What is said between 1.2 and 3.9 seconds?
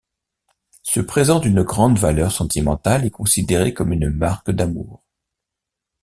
d'une grande valeur sentimentale est considéré